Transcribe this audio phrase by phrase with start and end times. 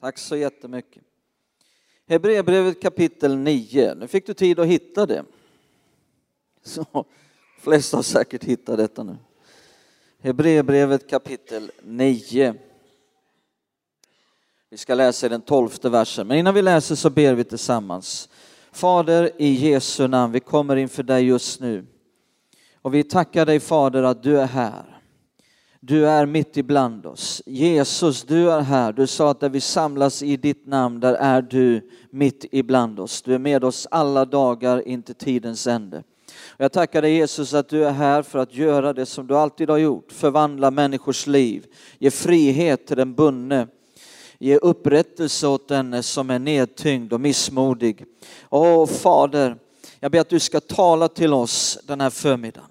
[0.00, 1.02] Tack så jättemycket.
[2.06, 3.94] Hebreerbrevet kapitel 9.
[3.94, 5.24] Nu fick du tid att hitta det.
[6.62, 7.04] Så,
[7.58, 9.16] flesta har säkert hittat detta nu.
[10.18, 12.54] Hebreerbrevet kapitel 9.
[14.70, 18.28] Vi ska läsa i den tolfte versen, men innan vi läser så ber vi tillsammans.
[18.72, 21.86] Fader, i Jesu namn, vi kommer inför dig just nu.
[22.82, 24.97] Och vi tackar dig Fader att du är här.
[25.80, 27.42] Du är mitt ibland oss.
[27.46, 28.92] Jesus, du är här.
[28.92, 33.22] Du sa att där vi samlas i ditt namn, där är du mitt ibland oss.
[33.22, 36.02] Du är med oss alla dagar in till tidens ände.
[36.56, 39.70] Jag tackar dig Jesus att du är här för att göra det som du alltid
[39.70, 41.66] har gjort, förvandla människors liv,
[41.98, 43.66] ge frihet till den bunne,
[44.38, 48.04] ge upprättelse åt den som är nedtyngd och missmodig.
[48.50, 49.56] Åh Fader,
[50.00, 52.70] jag ber att du ska tala till oss den här förmiddagen.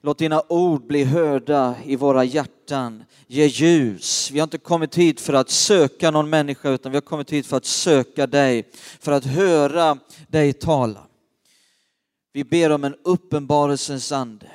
[0.00, 3.04] Låt dina ord bli hörda i våra hjärtan.
[3.26, 4.30] Ge ljus.
[4.30, 7.46] Vi har inte kommit hit för att söka någon människa utan vi har kommit hit
[7.46, 8.68] för att söka dig,
[9.00, 9.98] för att höra
[10.28, 11.00] dig tala.
[12.32, 14.50] Vi ber om en uppenbarelsens ande.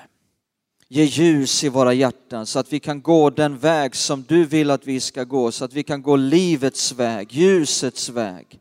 [0.88, 4.72] Ge ljus i våra hjärtan så att vi kan gå den väg som du vill
[4.72, 8.60] att vi ska gå, så att vi kan gå livets väg, ljusets väg.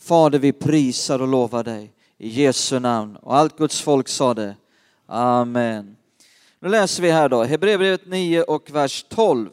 [0.00, 3.16] Fader, vi prisar och lovar dig i Jesu namn.
[3.16, 4.56] Och allt Guds folk sa det.
[5.06, 5.96] Amen.
[6.60, 9.50] Nu läser vi här då, Hebreerbrevet 9 och vers 12.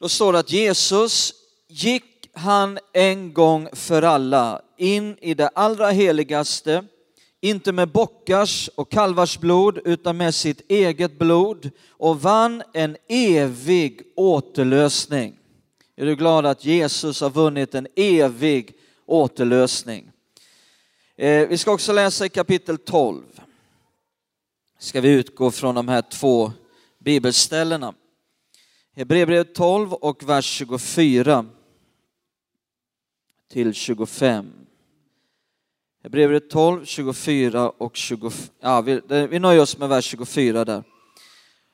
[0.00, 1.32] Då står det att Jesus
[1.68, 6.84] gick han en gång för alla in i det allra heligaste,
[7.40, 14.02] inte med bockars och kalvars blod utan med sitt eget blod och vann en evig
[14.16, 15.38] återlösning.
[15.96, 18.74] Är du glad att Jesus har vunnit en evig
[19.06, 20.10] återlösning?
[21.18, 23.22] Eh, vi ska också läsa i kapitel 12.
[24.78, 26.52] Ska vi utgå från de här två
[26.98, 27.94] bibelställena.
[28.96, 31.46] Hebreerbrevet 12 och vers 24
[33.50, 34.52] till 25.
[36.02, 38.48] Hebreerbrevet 12, 24 och 25.
[38.60, 39.00] Ja, vi,
[39.30, 40.84] vi nöjer oss med vers 24 där.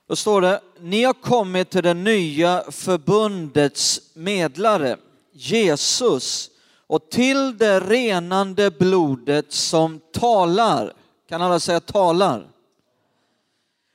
[0.09, 4.97] Då står det, ni har kommit till det nya förbundets medlare,
[5.33, 6.52] Jesus,
[6.93, 10.93] och till det renande blodet som talar.
[11.29, 12.49] Kan alla säga talar?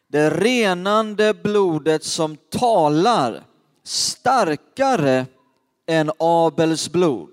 [0.10, 3.44] Det renande blodet som talar
[3.84, 5.26] starkare
[5.88, 7.30] än Abels blod.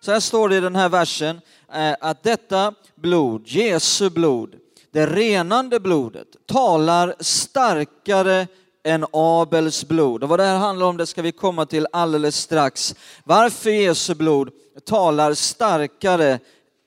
[0.00, 1.40] Så här står det i den här versen
[1.72, 4.54] eh, att detta blod, Jesu blod,
[4.92, 8.46] det renande blodet, talar starkare
[8.86, 10.22] än Abels blod.
[10.22, 12.94] Och vad det här handlar om det ska vi komma till alldeles strax.
[13.24, 14.50] Varför Jesu blod
[14.84, 16.38] talar starkare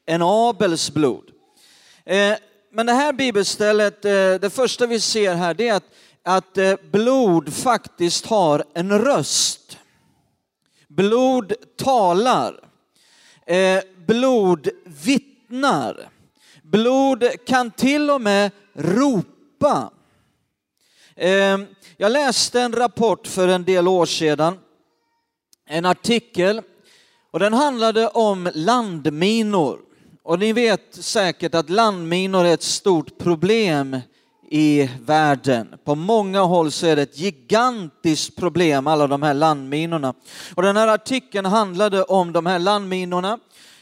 [0.07, 1.23] än Abels blod.
[2.05, 2.35] Eh,
[2.71, 5.83] men det här bibelstället, eh, det första vi ser här, det är att,
[6.23, 9.77] att eh, blod faktiskt har en röst.
[10.87, 12.59] Blod talar.
[13.45, 16.09] Eh, blod vittnar.
[16.63, 19.91] Blod kan till och med ropa.
[21.21, 21.65] Ehm,
[21.97, 24.57] jag läste en rapport för en del år sedan,
[25.69, 26.61] en artikel,
[27.31, 29.79] och den handlade om landminor.
[30.23, 33.97] Och ni vet säkert att landminor är ett stort problem
[34.51, 35.75] i världen.
[35.85, 40.13] På många håll så är det ett gigantiskt problem, alla de här landminorna.
[40.55, 43.39] Och den här artikeln handlade om de här landminorna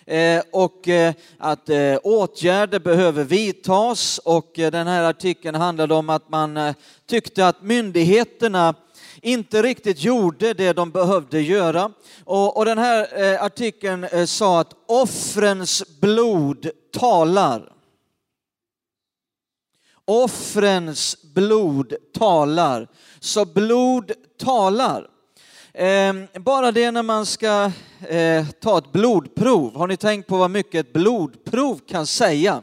[0.08, 6.30] Eh, och eh, att eh, åtgärder behöver vidtas och den här artikeln handlade om att
[6.30, 6.74] man
[7.06, 8.76] tyckte att myndigheterna
[9.22, 11.92] inte riktigt gjorde det de behövde göra.
[12.26, 13.08] Och, och den här
[13.46, 17.74] artikeln sa att offrens blod talar.
[20.06, 22.88] Offrens blod talar.
[23.20, 25.17] Så blod talar.
[25.80, 27.72] Ehm, bara det när man ska
[28.08, 29.76] eh, ta ett blodprov.
[29.76, 32.62] Har ni tänkt på vad mycket ett blodprov kan säga?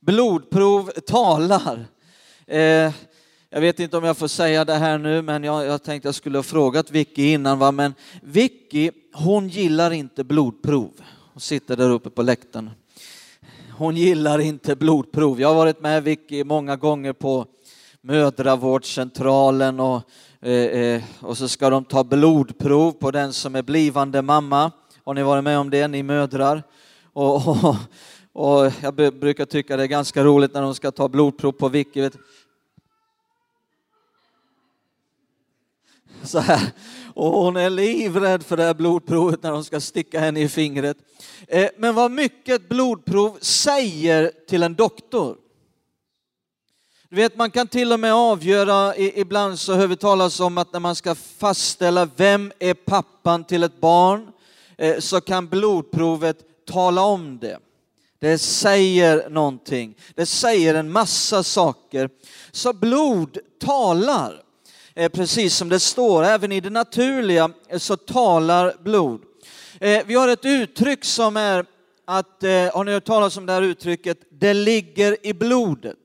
[0.00, 1.86] Blodprov talar.
[2.46, 2.92] Eh,
[3.50, 6.14] jag vet inte om jag får säga det här nu, men jag, jag tänkte jag
[6.14, 7.58] skulle ha frågat Vicky innan.
[7.58, 7.72] Va?
[7.72, 10.90] Men Vicky, hon gillar inte blodprov.
[11.32, 12.70] Hon sitter där uppe på läktaren
[13.78, 15.40] hon gillar inte blodprov.
[15.40, 17.46] Jag har varit med Vicky många gånger på
[18.00, 20.02] mödravårdscentralen och,
[20.40, 24.72] Eh, eh, och så ska de ta blodprov på den som är blivande mamma.
[25.04, 26.62] Har ni varit med om det, ni mödrar?
[27.12, 27.76] Och, och,
[28.32, 32.00] och jag brukar tycka det är ganska roligt när de ska ta blodprov på Vicky.
[32.00, 32.16] Vet.
[36.22, 36.72] Så här.
[37.14, 40.96] Och hon är livrädd för det här blodprovet när de ska sticka henne i fingret.
[41.48, 45.36] Eh, men vad mycket blodprov säger till en doktor.
[47.16, 50.72] Du vet, man kan till och med avgöra, ibland så hör vi talas om att
[50.72, 54.28] när man ska fastställa vem är pappan till ett barn,
[54.78, 56.36] eh, så kan blodprovet
[56.66, 57.58] tala om det.
[58.18, 59.94] Det säger någonting.
[60.14, 62.10] Det säger en massa saker.
[62.52, 64.42] Så blod talar,
[64.94, 66.24] eh, precis som det står.
[66.24, 69.20] Även i det naturliga eh, så talar blod.
[70.06, 71.66] Vi har ett uttryck som är
[72.04, 72.42] att,
[72.72, 75.96] har ni hört talas om det här uttrycket, det ligger i blodet.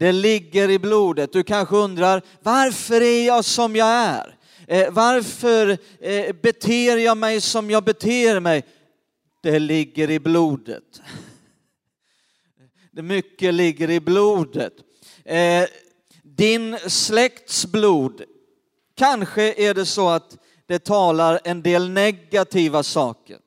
[0.00, 1.32] Det ligger i blodet.
[1.32, 4.36] Du kanske undrar, varför är jag som jag är?
[4.66, 8.64] Eh, varför eh, beter jag mig som jag beter mig?
[9.42, 11.00] Det ligger i blodet.
[12.90, 14.72] Det mycket ligger i blodet.
[15.24, 15.64] Eh,
[16.22, 18.22] din släkts blod,
[18.96, 20.36] kanske är det så att
[20.66, 23.38] det talar en del negativa saker.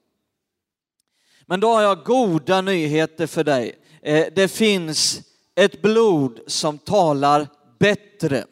[1.46, 3.76] Men då har jag goda nyheter för dig.
[4.02, 5.22] Eh, det finns
[5.56, 7.48] ett blod som talar
[7.80, 8.46] bättre.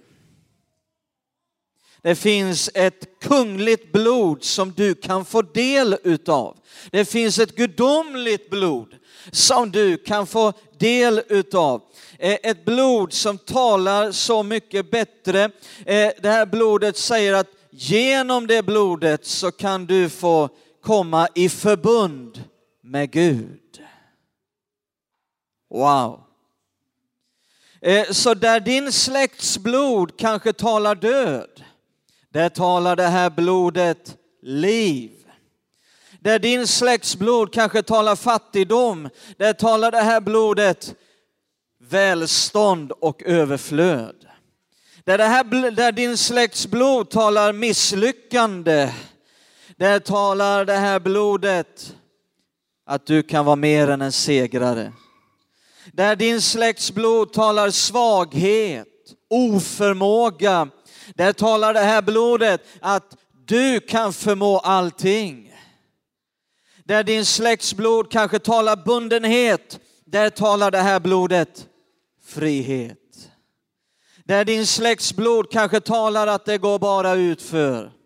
[2.04, 6.58] Det finns ett kungligt blod som du kan få del utav.
[6.92, 8.96] Det finns ett gudomligt blod
[9.32, 11.82] som du kan få del utav.
[12.20, 15.44] Eh, ett blod som talar så mycket bättre.
[15.86, 20.50] Eh, det här blodet säger att genom det blodet så kan du få
[20.82, 22.44] komma i förbund
[22.82, 23.82] med Gud.
[25.70, 26.31] Wow!
[27.82, 31.64] Eh, så där din släkts blod kanske talar död,
[32.30, 35.12] där talar det här blodet liv.
[36.20, 40.96] Där din släkts blod kanske talar fattigdom, där talar det här blodet
[41.80, 44.28] välstånd och överflöd.
[45.04, 48.94] Där, det här, där din släkts blod talar misslyckande,
[49.78, 51.96] där talar det här blodet
[52.86, 54.94] att du kan vara mer än en segrare.
[55.94, 58.88] Där din släkts blod talar svaghet,
[59.30, 60.68] oförmåga.
[61.16, 63.18] Där talar det här blodet att
[63.48, 65.54] du kan förmå allting.
[66.84, 71.68] Där din släkts blod kanske talar bundenhet, där talar det här blodet
[72.26, 72.98] frihet.
[74.26, 78.01] Där din släkts blod kanske talar att det går bara utför.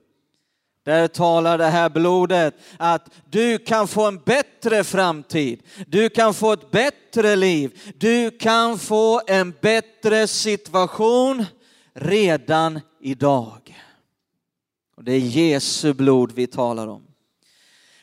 [0.85, 5.63] Där talar det här blodet att du kan få en bättre framtid.
[5.87, 7.81] Du kan få ett bättre liv.
[7.97, 11.45] Du kan få en bättre situation
[11.93, 13.81] redan idag.
[14.97, 17.03] Och det är Jesu blod vi talar om.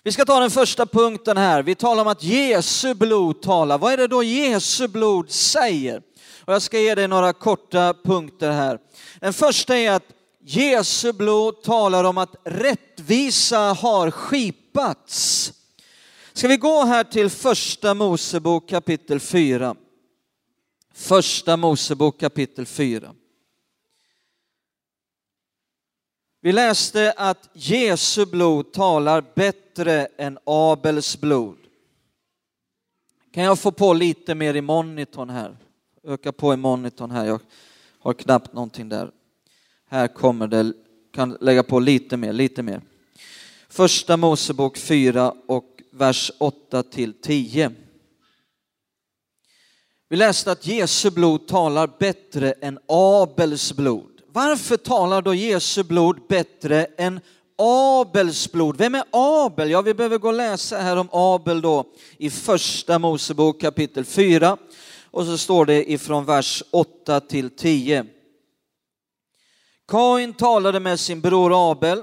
[0.02, 1.62] Vi ska ta den första punkten här.
[1.62, 3.78] Vi talar om att Jesu blod talar.
[3.78, 6.02] Vad är det då Jesu blod säger?
[6.44, 8.78] Och jag ska ge dig några korta punkter här.
[9.20, 10.04] Den första är att
[10.44, 15.52] Jesu blod talar om att rättvisa har skipats.
[16.32, 19.76] Ska vi gå här till första Mosebok kapitel 4.
[20.94, 23.14] Första Mosebok kapitel 4.
[26.40, 31.58] Vi läste att Jesu blod talar bättre än Abels blod.
[33.32, 35.56] Kan jag få på lite mer i monitorn här?
[36.04, 37.40] Öka på i monitorn här, jag
[37.98, 39.10] har knappt någonting där.
[39.92, 40.72] Här kommer det,
[41.14, 42.80] kan lägga på lite mer, lite mer.
[43.68, 47.72] Första Mosebok 4 och vers 8 till 10.
[50.08, 54.20] Vi läste att Jesu blod talar bättre än Abels blod.
[54.26, 57.20] Varför talar då Jesu blod bättre än
[57.58, 58.76] Abels blod?
[58.78, 59.70] Vem är Abel?
[59.70, 61.84] Ja, vi behöver gå och läsa här om Abel då
[62.18, 64.56] i första Mosebok kapitel 4
[65.10, 68.06] och så står det ifrån vers 8 till 10.
[69.88, 72.02] Kain talade med sin bror Abel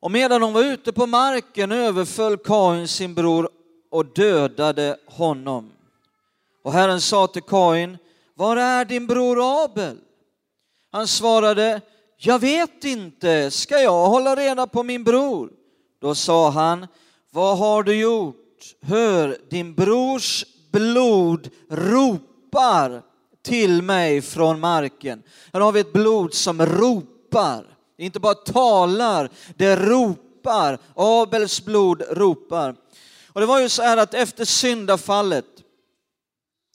[0.00, 3.48] och medan de var ute på marken överföll Kain sin bror
[3.90, 5.70] och dödade honom.
[6.62, 7.98] Och Herren sa till Kain,
[8.34, 9.96] var är din bror Abel?
[10.92, 11.80] Han svarade,
[12.16, 15.50] jag vet inte, ska jag hålla reda på min bror?
[16.00, 16.86] Då sa han,
[17.30, 18.36] vad har du gjort?
[18.82, 23.02] Hör, din brors blod ropar
[23.44, 25.22] till mig från marken.
[25.52, 27.66] Här har vi ett blod som ropar.
[27.96, 30.78] Det inte bara talar, det ropar.
[30.94, 32.76] Abels blod ropar.
[33.28, 35.44] Och det var ju så här att efter syndafallet,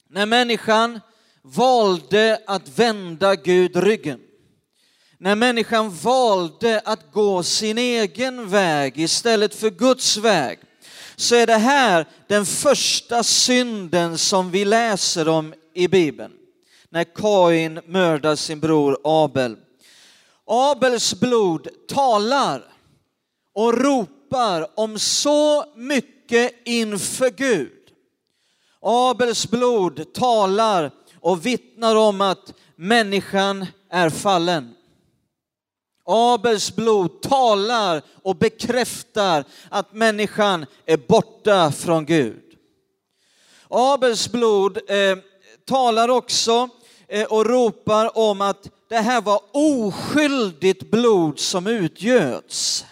[0.09, 0.99] när människan
[1.41, 4.19] valde att vända Gud ryggen,
[5.17, 10.59] när människan valde att gå sin egen väg istället för Guds väg,
[11.15, 16.38] så är det här den första synden som vi läser om i Bibeln
[16.89, 19.57] när Kain mördar sin bror Abel.
[20.45, 22.73] Abels blod talar
[23.53, 27.71] och ropar om så mycket inför Gud.
[28.81, 34.75] Abels blod talar och vittnar om att människan är fallen.
[36.05, 42.43] Abels blod talar och bekräftar att människan är borta från Gud.
[43.67, 45.17] Abels blod eh,
[45.65, 46.69] talar också
[47.11, 52.85] Eh, och ropar om att det här var oskyldigt blod som utgöts.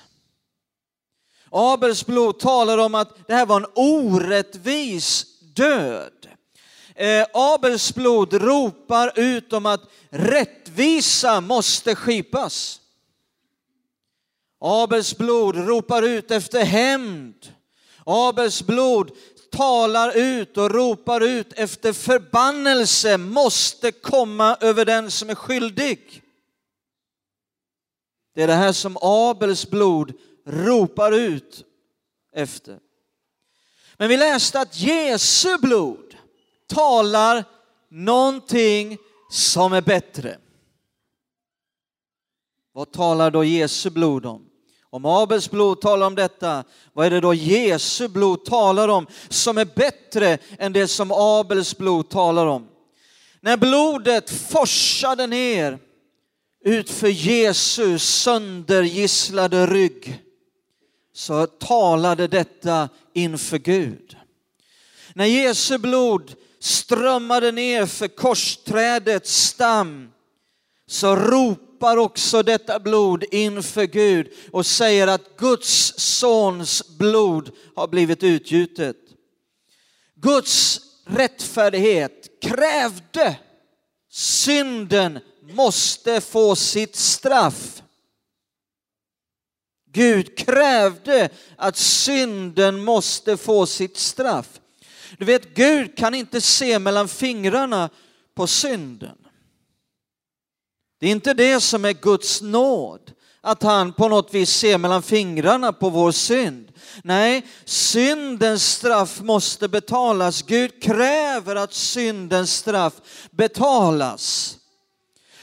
[1.50, 6.28] Abels blod talar om att det här var en orättvis död.
[6.96, 12.82] Eh, Abels blod ropar ut om att rättvisa måste skipas.
[14.60, 17.48] Abels blod ropar ut efter hämnd.
[18.06, 19.12] Abels blod
[19.52, 26.24] talar ut och ropar ut efter förbannelse måste komma över den som är skyldig.
[28.36, 30.14] Det är det här som Abels blod
[30.46, 31.66] ropar ut
[32.34, 32.80] efter.
[33.98, 36.16] Men vi läste att Jesu blod
[36.68, 37.44] talar
[37.90, 38.98] någonting
[39.30, 40.38] som är bättre.
[42.72, 44.47] Vad talar då Jesu blod om?
[44.90, 46.64] Om Abels blod talar om detta,
[46.94, 51.78] vad är det då Jesu blod talar om som är bättre än det som Abels
[51.78, 52.68] blod talar om?
[53.42, 55.80] När blodet forsade ner
[56.66, 60.24] utför Jesu söndergisslade rygg
[61.14, 64.18] så talade detta inför Gud.
[65.14, 70.12] När Jesu blod strömmade ner för korsträdets stam
[70.88, 77.88] så ropade ropar också detta blod inför Gud och säger att Guds sons blod har
[77.88, 78.98] blivit utgjutet.
[80.16, 83.36] Guds rättfärdighet krävde
[84.10, 87.84] synden måste få sitt straff.
[89.92, 94.60] Gud krävde att synden måste få sitt straff.
[95.18, 97.90] Du vet, Gud kan inte se mellan fingrarna
[98.36, 99.27] på synden.
[101.00, 103.12] Det är inte det som är Guds nåd,
[103.42, 106.72] att han på något vis ser mellan fingrarna på vår synd.
[107.04, 110.42] Nej, syndens straff måste betalas.
[110.42, 112.94] Gud kräver att syndens straff
[113.32, 114.58] betalas.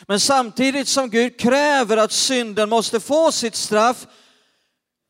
[0.06, 4.06] Men samtidigt som Gud kräver att synden måste få sitt straff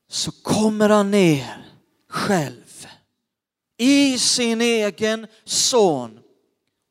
[0.09, 1.67] så kommer han ner
[2.11, 2.87] själv
[3.79, 6.19] i sin egen son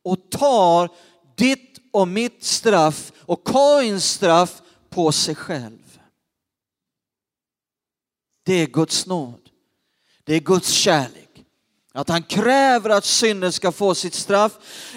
[0.03, 0.89] och tar
[1.35, 5.99] ditt och mitt straff och Kains straff på sig själv.
[8.45, 9.39] Det är Guds nåd.
[10.23, 11.45] Det är Guds kärlek.
[11.93, 14.51] Att han kräver att synden ska få sitt straff,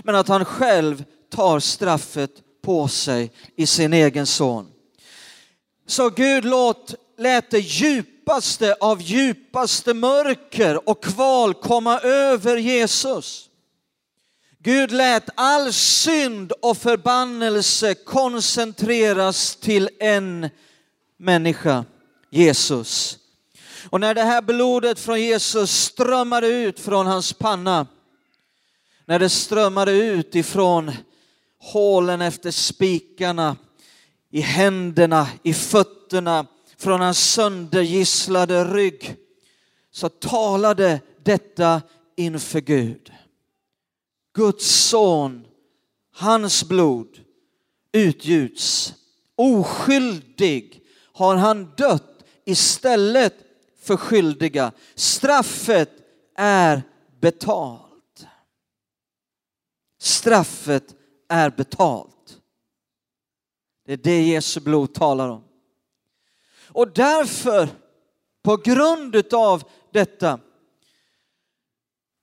[0.05, 2.31] men att han själv tar straffet
[2.63, 4.73] på sig i sin egen son.
[5.87, 13.46] Så Gud låt, lät det djupaste av djupaste mörker och kval komma över Jesus.
[14.67, 20.51] Gud lät all synd och förbannelse koncentreras till en
[21.17, 21.85] människa,
[22.31, 23.19] Jesus.
[23.91, 27.87] Och när det här blodet från Jesus strömmade ut från hans panna,
[29.05, 30.93] när det strömmade ut ifrån
[31.59, 33.57] hålen efter spikarna,
[34.31, 36.47] i händerna, i fötterna,
[36.79, 39.17] från hans söndergisslade rygg,
[39.93, 41.83] så talade detta
[42.17, 43.13] inför Gud.
[44.37, 45.47] Guds son,
[46.13, 47.21] hans blod
[47.93, 48.95] utgjuts.
[49.37, 53.35] Oskyldig har han dött istället
[53.81, 54.73] för skyldiga.
[54.95, 55.91] Straffet
[56.35, 56.83] är
[57.21, 58.27] betalt.
[59.99, 60.95] Straffet
[61.29, 62.41] är betalt.
[63.87, 65.45] Det är det Jesu blod talar om.
[66.69, 67.69] Och därför,
[68.43, 69.63] på grund av
[69.93, 70.41] detta,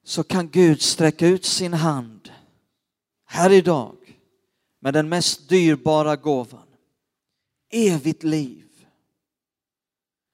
[0.03, 2.31] så kan Gud sträcka ut sin hand
[3.25, 3.97] här idag
[4.79, 6.67] med den mest dyrbara gåvan.
[7.69, 8.85] Evigt liv.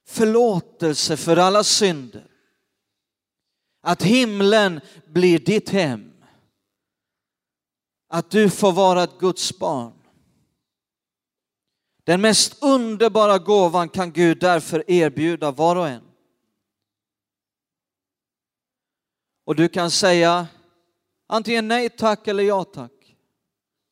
[0.07, 2.27] Förlåtelse för alla synder.
[3.81, 6.13] Att himlen blir ditt hem.
[8.07, 9.93] Att du får vara ett Guds barn.
[12.03, 16.08] Den mest underbara gåvan kan Gud därför erbjuda var och en.
[19.49, 20.47] Och du kan säga
[21.27, 22.91] antingen nej tack eller ja tack.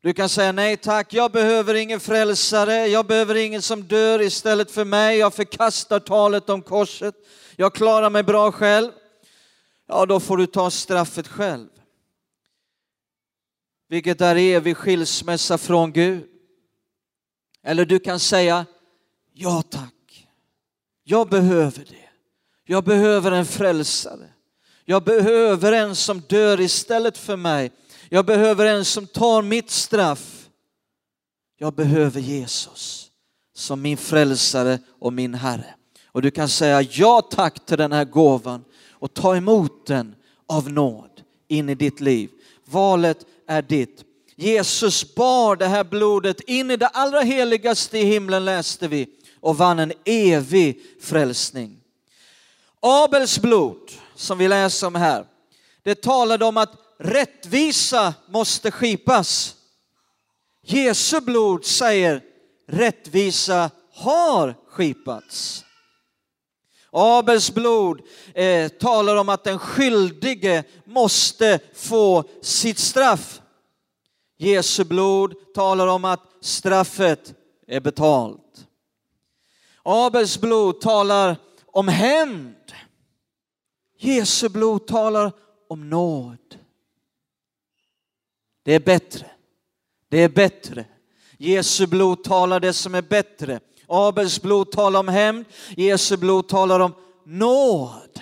[0.02, 4.72] Du kan säga nej tack, jag behöver ingen frälsare, jag behöver ingen som dör istället
[4.72, 7.16] för mig, jag förkastar talet om korset,
[7.56, 8.92] jag klarar mig bra själv.
[9.88, 11.70] Ja, då får du ta straffet själv.
[13.88, 16.28] Vilket är evig skilsmässa från Gud.
[17.64, 18.66] Eller du kan säga
[19.34, 20.28] ja tack,
[21.04, 22.10] jag behöver det.
[22.66, 24.30] Jag behöver en frälsare.
[24.90, 27.72] Jag behöver en som dör istället för mig.
[28.10, 30.50] Jag behöver en som tar mitt straff.
[31.58, 33.08] Jag behöver Jesus
[33.56, 35.76] som min frälsare och min Herre.
[36.06, 40.16] Och du kan säga ja tack till den här gåvan och ta emot den
[40.48, 42.30] av nåd in i ditt liv.
[42.66, 44.04] Valet är ditt.
[44.36, 49.08] Jesus bar det här blodet in i det allra heligaste i himlen läste vi
[49.40, 51.80] och vann en evig frälsning.
[52.82, 55.26] Abels blod som vi läser om här,
[55.84, 59.56] det talade om att rättvisa måste skipas.
[60.64, 62.22] Jesu blod säger
[62.68, 65.64] rättvisa har skipats.
[66.92, 68.02] Abels blod
[68.34, 73.42] eh, talar om att den skyldige måste få sitt straff.
[74.38, 77.34] Jesu blod talar om att straffet
[77.68, 78.68] är betalt.
[79.84, 82.56] Abels blod talar om hämnd.
[83.98, 85.32] Jesu blod talar
[85.68, 86.58] om nåd.
[88.64, 89.26] Det är bättre.
[90.10, 90.86] Det är bättre.
[91.38, 93.60] Jesu blod talar det som är bättre.
[93.88, 95.46] Abels blod talar om hämnd.
[95.78, 96.94] Jesu blod talar om
[97.26, 98.22] nåd.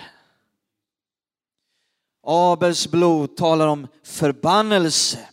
[2.22, 5.28] Abels blod talar om förbannelse.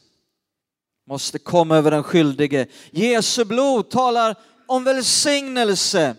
[1.08, 2.68] Måste komma över den skyldige.
[2.92, 4.36] Jesu blod talar
[4.68, 6.16] om välsignelse.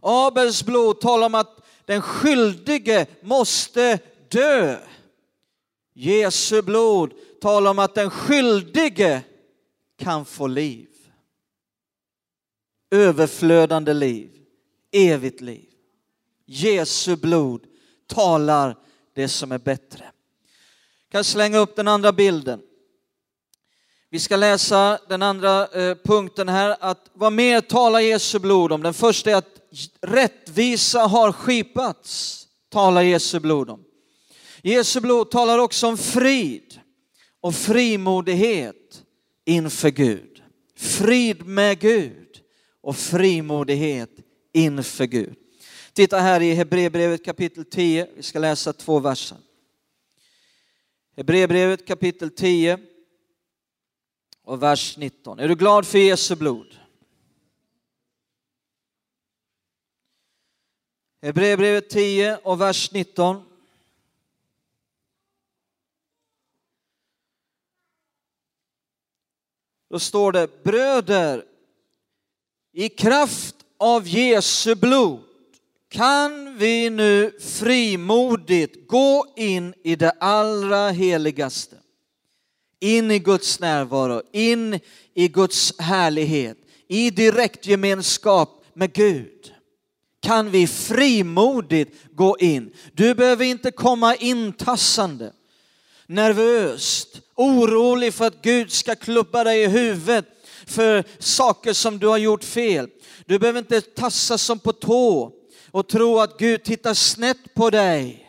[0.00, 1.55] Abels blod talar om att
[1.86, 4.78] den skyldige måste dö.
[5.94, 9.22] Jesu blod talar om att den skyldige
[9.98, 10.88] kan få liv.
[12.90, 14.30] Överflödande liv,
[14.92, 15.70] evigt liv.
[16.46, 17.66] Jesu blod
[18.06, 18.76] talar
[19.12, 20.04] det som är bättre.
[20.04, 22.62] Jag kan slänga upp den andra bilden.
[24.10, 28.82] Vi ska läsa den andra eh, punkten här, att vad mer talar Jesu blod om?
[28.82, 29.60] Den första är att
[30.00, 33.84] rättvisa har skipats, talar Jesu blod om.
[34.62, 36.80] Jesu blod talar också om frid
[37.40, 39.02] och frimodighet
[39.44, 40.42] inför Gud.
[40.76, 42.40] Frid med Gud
[42.82, 44.10] och frimodighet
[44.52, 45.36] inför Gud.
[45.92, 49.38] Titta här i Hebreerbrevet kapitel 10, vi ska läsa två verser.
[51.16, 52.78] Hebreerbrevet kapitel 10
[54.46, 55.38] och vers 19.
[55.38, 56.78] Är du glad för Jesu blod?
[61.22, 63.42] Hebreerbrevet 10 och vers 19.
[69.90, 71.44] Då står det bröder,
[72.72, 75.22] i kraft av Jesu blod
[75.88, 81.76] kan vi nu frimodigt gå in i det allra heligaste.
[82.80, 84.80] In i Guds närvaro, in
[85.14, 86.56] i Guds härlighet,
[86.88, 89.52] i direktgemenskap med Gud
[90.22, 92.72] kan vi frimodigt gå in.
[92.92, 95.32] Du behöver inte komma intassande,
[96.06, 100.24] nervöst, orolig för att Gud ska klubba dig i huvudet
[100.66, 102.88] för saker som du har gjort fel.
[103.26, 105.32] Du behöver inte tassa som på tå
[105.70, 108.25] och tro att Gud tittar snett på dig.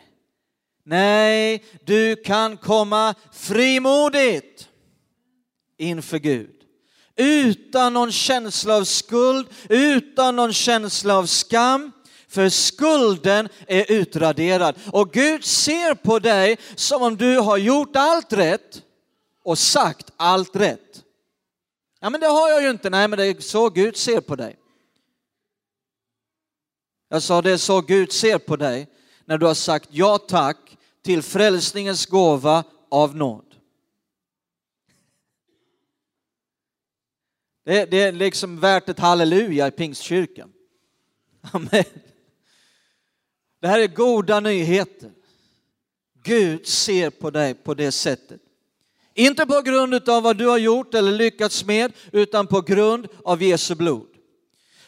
[0.88, 4.68] Nej, du kan komma frimodigt
[5.78, 6.54] inför Gud.
[7.16, 11.92] Utan någon känsla av skuld, utan någon känsla av skam.
[12.28, 14.74] För skulden är utraderad.
[14.92, 18.82] Och Gud ser på dig som om du har gjort allt rätt
[19.44, 21.04] och sagt allt rätt.
[22.00, 24.36] Ja men det har jag ju inte, nej men det är så Gud ser på
[24.36, 24.56] dig.
[27.08, 28.88] Jag sa det är så Gud ser på dig
[29.24, 30.67] när du har sagt ja tack
[31.02, 33.44] till frälsningens gåva av nåd.
[37.64, 40.52] Det, det är liksom värt ett halleluja i pingstkyrkan.
[41.40, 41.84] Amen.
[43.60, 45.10] Det här är goda nyheter.
[46.22, 48.40] Gud ser på dig på det sättet.
[49.14, 53.42] Inte på grund av vad du har gjort eller lyckats med, utan på grund av
[53.42, 54.08] Jesu blod.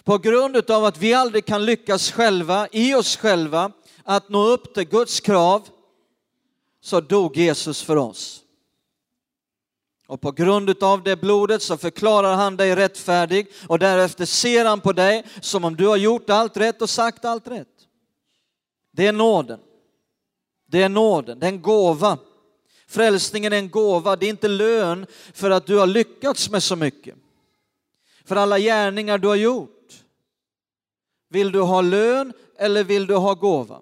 [0.05, 3.73] På grund av att vi aldrig kan lyckas själva, i oss själva,
[4.05, 5.69] att nå upp till Guds krav,
[6.81, 8.43] så dog Jesus för oss.
[10.07, 14.81] Och på grund av det blodet så förklarar han dig rättfärdig och därefter ser han
[14.81, 17.69] på dig som om du har gjort allt rätt och sagt allt rätt.
[18.93, 19.61] Det är nåden.
[20.67, 22.19] Det är nåden, det är en gåva.
[22.87, 26.77] Frälsningen är en gåva, det är inte lön för att du har lyckats med så
[26.77, 27.15] mycket.
[28.25, 29.93] För alla gärningar du har gjort.
[31.29, 33.81] Vill du ha lön eller vill du ha gåva?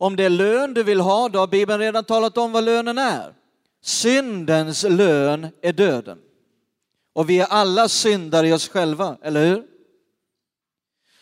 [0.00, 2.98] Om det är lön du vill ha, då har Bibeln redan talat om vad lönen
[2.98, 3.34] är.
[3.82, 6.18] Syndens lön är döden.
[7.12, 9.66] Och vi är alla syndare i oss själva, eller hur?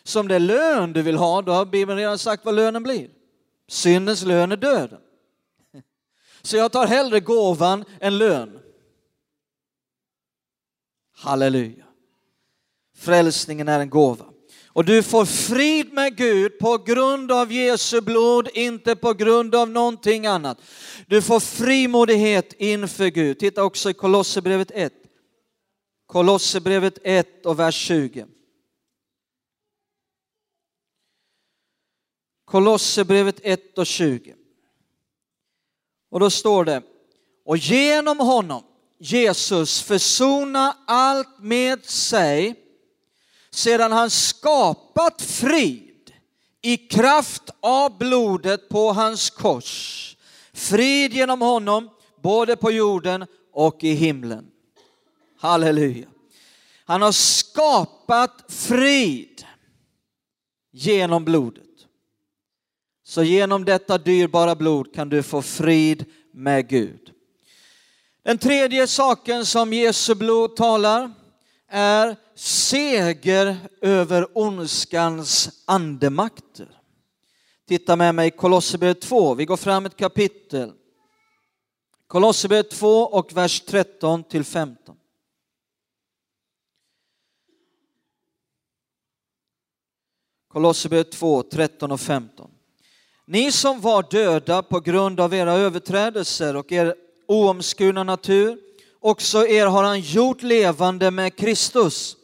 [0.03, 2.83] Så om det är lön du vill ha, då har Bibeln redan sagt vad lönen
[2.83, 3.09] blir.
[3.67, 5.01] Syndens lön är döden.
[6.41, 8.59] Så jag tar hellre gåvan än lön.
[11.15, 11.85] Halleluja.
[12.95, 14.28] Frälsningen är en gåva.
[14.73, 19.69] Och du får frid med Gud på grund av Jesu blod, inte på grund av
[19.69, 20.61] någonting annat.
[21.07, 23.39] Du får frimodighet inför Gud.
[23.39, 24.93] Titta också i Kolosserbrevet 1.
[26.05, 28.25] Kolosserbrevet 1 och vers 20.
[32.45, 34.35] Kolosserbrevet 1 och 20.
[36.11, 36.81] Och då står det,
[37.45, 38.63] och genom honom,
[38.99, 42.68] Jesus, försona allt med sig
[43.51, 46.13] sedan han skapat frid
[46.61, 50.15] i kraft av blodet på hans kors.
[50.53, 51.89] Frid genom honom,
[52.21, 54.45] både på jorden och i himlen.
[55.37, 56.07] Halleluja.
[56.85, 59.45] Han har skapat frid
[60.71, 61.65] genom blodet.
[63.03, 67.11] Så genom detta dyrbara blod kan du få frid med Gud.
[68.23, 71.11] Den tredje saken som Jesu blod talar
[71.67, 76.81] är seger över ondskans andemakter.
[77.67, 80.71] Titta med mig i Kolosserbrevet 2, vi går fram ett kapitel.
[82.07, 84.95] Kolosserbrevet 2 och vers 13 till 15.
[90.47, 92.51] Kolosserbrevet 2, 13 och 15.
[93.25, 96.95] Ni som var döda på grund av era överträdelser och er
[97.27, 98.57] oomskurna natur,
[98.99, 102.15] också er har han gjort levande med Kristus.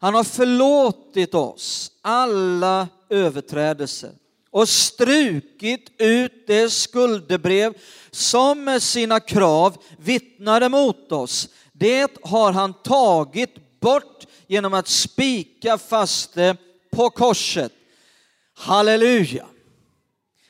[0.00, 4.10] Han har förlåtit oss alla överträdelser
[4.50, 7.74] och strukit ut det skuldebrev
[8.10, 11.48] som med sina krav vittnade mot oss.
[11.72, 16.56] Det har han tagit bort genom att spika fast det
[16.90, 17.72] på korset.
[18.54, 19.46] Halleluja!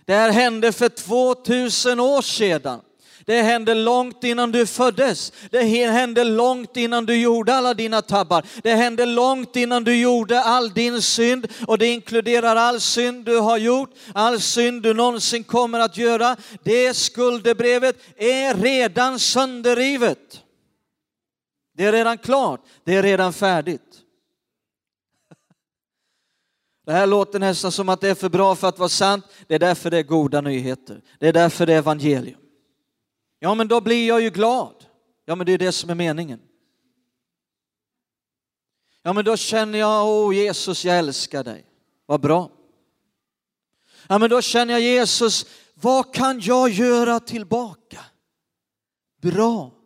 [0.04, 2.80] Det här hände för 2000 år sedan.
[3.28, 5.32] Det hände långt innan du föddes.
[5.50, 8.44] Det hände långt innan du gjorde alla dina tabbar.
[8.62, 13.38] Det hände långt innan du gjorde all din synd och det inkluderar all synd du
[13.38, 16.36] har gjort, all synd du någonsin kommer att göra.
[16.62, 20.42] Det skuldebrevet är redan sönderrivet.
[21.76, 23.98] Det är redan klart, det är redan färdigt.
[26.86, 29.24] Det här låter nästan som att det är för bra för att vara sant.
[29.46, 31.00] Det är därför det är goda nyheter.
[31.18, 32.40] Det är därför det är evangelium.
[33.38, 34.84] Ja, men då blir jag ju glad.
[35.24, 36.40] Ja, men det är det som är meningen.
[39.02, 41.64] Ja, men då känner jag, åh Jesus, jag älskar dig.
[42.06, 42.50] Vad bra.
[44.08, 48.04] Ja, men då känner jag Jesus, vad kan jag göra tillbaka?
[49.20, 49.77] Bra.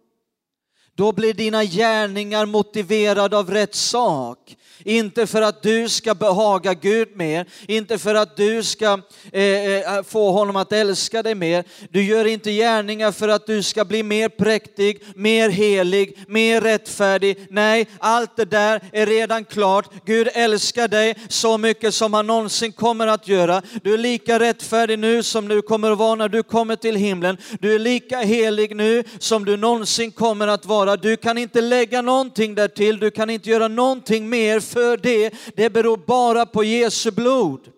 [0.94, 4.57] Då blir dina gärningar motiverade av rätt sak.
[4.85, 9.00] Inte för att du ska behaga Gud mer, inte för att du ska
[9.33, 11.64] eh, eh, få honom att älska dig mer.
[11.90, 17.46] Du gör inte gärningar för att du ska bli mer präktig, mer helig, mer rättfärdig.
[17.50, 19.90] Nej, allt det där är redan klart.
[20.05, 23.62] Gud älskar dig så mycket som han någonsin kommer att göra.
[23.83, 27.37] Du är lika rättfärdig nu som du kommer att vara när du kommer till himlen.
[27.61, 30.82] Du är lika helig nu som du någonsin kommer att vara.
[30.97, 35.71] Du kan inte lägga någonting därtill, du kan inte göra någonting mer för det, det
[35.71, 37.73] beror bara på Jesu blod.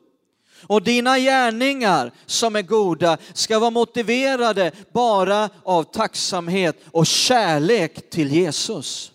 [0.66, 8.32] Och dina gärningar som är goda ska vara motiverade bara av tacksamhet och kärlek till
[8.32, 9.12] Jesus.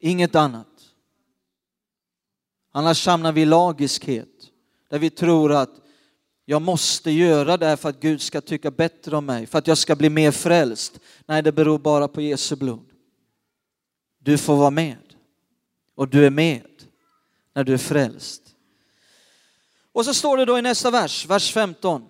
[0.00, 0.66] Inget annat.
[2.72, 4.28] Annars hamnar vi i lagiskhet,
[4.90, 5.83] där vi tror att
[6.44, 9.66] jag måste göra det här för att Gud ska tycka bättre om mig, för att
[9.66, 11.00] jag ska bli mer frälst.
[11.26, 12.86] Nej, det beror bara på Jesu blod.
[14.18, 15.14] Du får vara med
[15.94, 16.66] och du är med
[17.54, 18.42] när du är frälst.
[19.92, 22.04] Och så står det då i nästa vers, vers 15.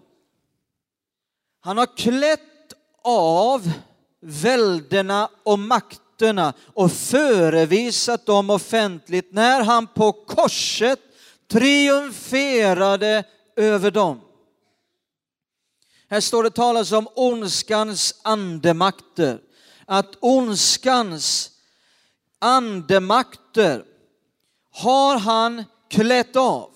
[1.61, 2.41] Han har klätt
[3.03, 3.71] av
[4.21, 11.01] välderna och makterna och förevisat dem offentligt när han på korset
[11.49, 13.25] triumferade
[13.57, 14.21] över dem.
[16.15, 19.39] Här står det talas om ondskans andemakter.
[19.87, 21.51] Att ondskans
[22.39, 23.85] andemakter
[24.73, 26.71] har han klätt av.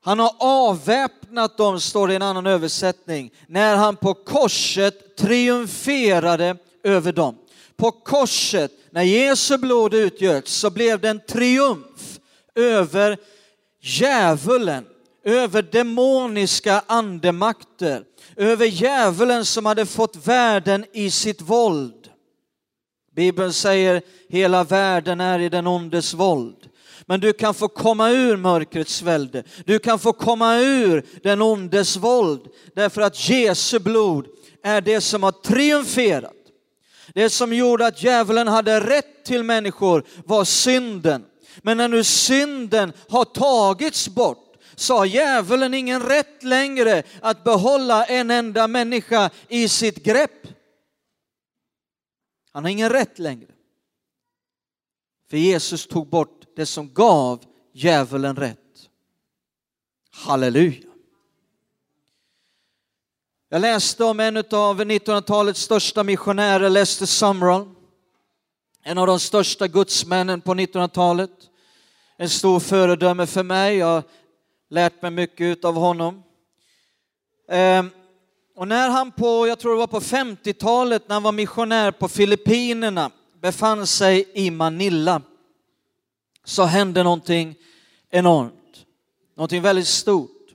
[0.00, 6.56] Han har avväpnat dem, står det i en annan översättning, när han på korset triumferade
[6.82, 7.38] över dem.
[7.76, 12.18] På korset, när Jesu blod utgöts, så blev det en triumf
[12.54, 13.18] över
[13.80, 14.86] djävulen,
[15.24, 18.04] över demoniska andemakter,
[18.36, 22.08] över djävulen som hade fått världen i sitt våld.
[23.16, 26.68] Bibeln säger hela världen är i den ondes våld.
[27.06, 29.42] Men du kan få komma ur mörkrets välde.
[29.64, 32.40] Du kan få komma ur den ondes våld.
[32.74, 34.26] Därför att Jesu blod
[34.62, 36.32] är det som har triumferat.
[37.14, 41.24] Det som gjorde att djävulen hade rätt till människor var synden.
[41.62, 44.41] Men när nu synden har tagits bort
[44.82, 50.48] så har djävulen ingen rätt längre att behålla en enda människa i sitt grepp.
[52.52, 53.48] Han har ingen rätt längre.
[55.30, 58.58] För Jesus tog bort det som gav djävulen rätt.
[60.10, 60.88] Halleluja.
[63.48, 64.44] Jag läste om en av
[64.80, 67.74] 1900-talets största missionärer, Lester Sumrall.
[68.82, 71.30] En av de största gudsmännen på 1900-talet.
[72.16, 73.76] En stor föredöme för mig.
[73.76, 74.02] Jag
[74.72, 76.22] lärt mig mycket av honom.
[77.48, 77.90] Ehm,
[78.54, 82.08] och när han på, jag tror det var på 50-talet, när han var missionär på
[82.08, 85.22] Filippinerna, befann sig i Manila,
[86.44, 87.54] så hände någonting
[88.10, 88.84] enormt.
[89.36, 90.48] Någonting väldigt stort.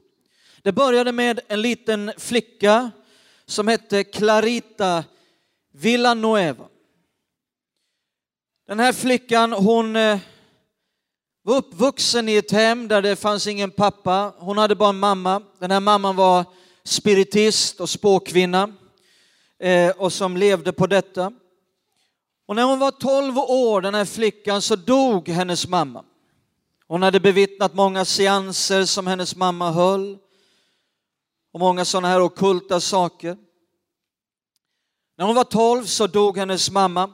[0.61, 2.91] Det började med en liten flicka
[3.45, 5.03] som hette Clarita
[5.71, 6.67] Villanueva.
[8.67, 10.19] Den här flickan, hon eh,
[11.47, 14.33] var uppvuxen i ett hem där det fanns ingen pappa.
[14.37, 15.41] Hon hade bara en mamma.
[15.59, 16.45] Den här mamman var
[16.83, 18.73] spiritist och spåkvinna
[19.59, 21.31] eh, och som levde på detta.
[22.47, 26.03] Och när hon var 12 år, den här flickan, så dog hennes mamma.
[26.87, 30.17] Hon hade bevittnat många seanser som hennes mamma höll
[31.53, 33.37] och många sådana här okulta saker.
[35.17, 37.09] När hon var 12 så dog hennes mamma.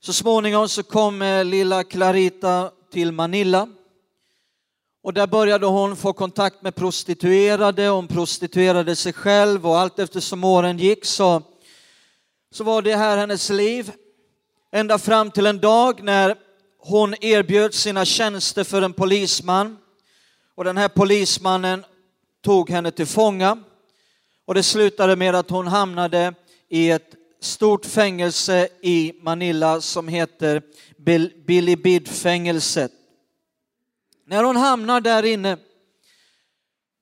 [0.00, 3.68] Så småningom så kom eh, lilla Clarita till Manila.
[5.02, 10.44] Och där började hon få kontakt med prostituerade, hon prostituerade sig själv och allt eftersom
[10.44, 11.42] åren gick så,
[12.50, 13.92] så var det här hennes liv.
[14.72, 16.36] Ända fram till en dag när
[16.78, 19.78] hon erbjöd sina tjänster för en polisman.
[20.54, 21.84] Och den här polismannen
[22.42, 23.62] tog henne till fånga.
[24.44, 26.34] Och det slutade med att hon hamnade
[26.68, 30.62] i ett stort fängelse i Manila som heter
[31.46, 32.92] Bilibid-fängelset.
[34.26, 35.56] När hon hamnar där inne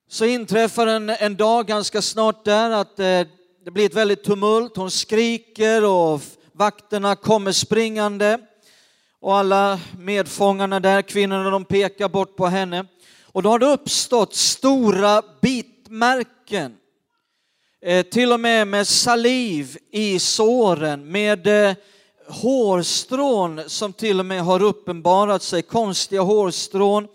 [0.09, 3.21] så inträffar en, en dag ganska snart där att eh,
[3.65, 4.77] det blir ett väldigt tumult.
[4.77, 6.21] Hon skriker och
[6.51, 8.39] vakterna kommer springande
[9.19, 12.85] och alla medfångarna där, kvinnorna, de pekar bort på henne.
[13.23, 16.75] Och då har det uppstått stora bitmärken,
[17.81, 21.75] Eh, till och med med saliv i såren, med eh,
[22.27, 27.07] hårstrån som till och med har uppenbarat sig, konstiga hårstrån,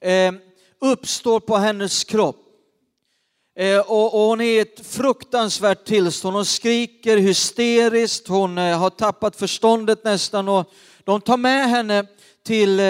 [0.00, 0.32] eh,
[0.80, 2.42] uppstår på hennes kropp.
[3.86, 6.36] Och, hon är i ett fruktansvärt tillstånd.
[6.36, 10.72] Hon skriker hysteriskt, hon har tappat förståndet nästan och
[11.04, 12.06] de tar med henne
[12.46, 12.80] till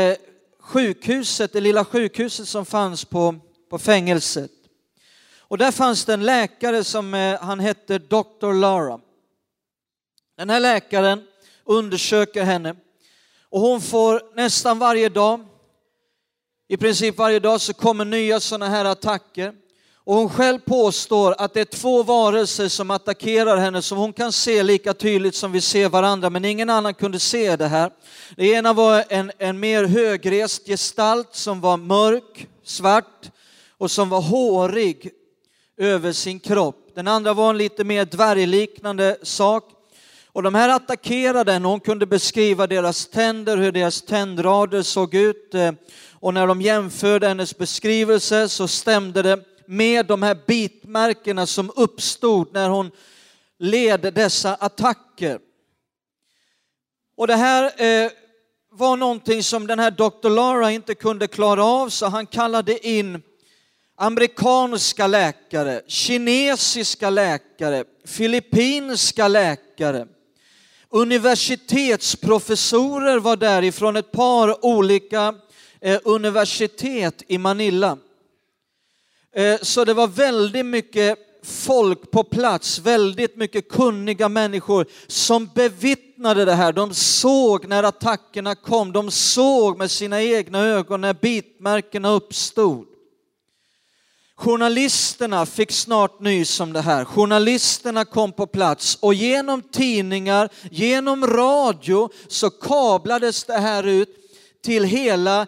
[0.60, 3.34] sjukhuset, det lilla sjukhuset som fanns på,
[3.70, 4.55] på fängelset.
[5.48, 8.52] Och där fanns det en läkare som eh, han hette Dr.
[8.52, 9.00] Lara.
[10.36, 11.22] Den här läkaren
[11.64, 12.76] undersöker henne
[13.50, 15.46] och hon får nästan varje dag,
[16.68, 19.52] i princip varje dag så kommer nya sådana här attacker.
[20.04, 24.32] Och hon själv påstår att det är två varelser som attackerar henne som hon kan
[24.32, 27.90] se lika tydligt som vi ser varandra, men ingen annan kunde se det här.
[28.36, 33.30] Det ena var en, en mer högrest gestalt som var mörk, svart
[33.78, 35.10] och som var hårig
[35.76, 36.90] över sin kropp.
[36.94, 39.72] Den andra var en lite mer dvärgliknande sak.
[40.26, 45.54] Och de här attackerade henne, hon kunde beskriva deras tänder, hur deras tändrader såg ut.
[45.54, 45.72] Eh,
[46.12, 52.52] och när de jämförde hennes beskrivelse så stämde det med de här bitmärkena som uppstod
[52.52, 52.90] när hon
[53.58, 55.38] led dessa attacker.
[57.16, 58.10] Och det här eh,
[58.70, 60.28] var någonting som den här Dr.
[60.28, 63.22] Lara inte kunde klara av så han kallade in
[63.96, 70.06] amerikanska läkare, kinesiska läkare, filippinska läkare.
[70.88, 75.34] Universitetsprofessorer var därifrån ett par olika
[75.80, 77.98] eh, universitet i Manila.
[79.34, 86.44] Eh, så det var väldigt mycket folk på plats, väldigt mycket kunniga människor som bevittnade
[86.44, 86.72] det här.
[86.72, 92.95] De såg när attackerna kom, de såg med sina egna ögon när bitmärkena uppstod.
[94.36, 97.04] Journalisterna fick snart nys om det här.
[97.04, 104.08] Journalisterna kom på plats och genom tidningar, genom radio så kablades det här ut
[104.64, 105.46] till hela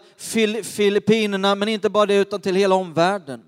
[0.63, 3.41] Filippinerna, men inte bara det utan till hela omvärlden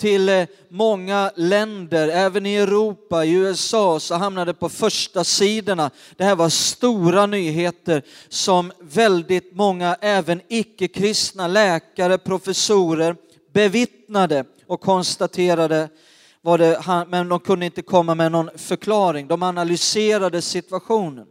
[0.00, 5.90] till eh, många länder, även i Europa, i USA, så hamnade på första sidorna.
[6.16, 13.16] Det här var stora nyheter som väldigt många, även icke-kristna läkare, professorer
[13.52, 15.88] bevittnade och konstaterade
[16.40, 19.28] vad det, men de kunde inte komma med någon förklaring.
[19.28, 21.26] De analyserade situationen.